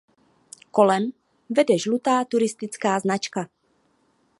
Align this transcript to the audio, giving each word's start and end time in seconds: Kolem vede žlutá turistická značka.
Kolem 0.77 1.05
vede 1.55 1.77
žlutá 1.83 2.15
turistická 2.29 2.91
značka. 3.03 3.41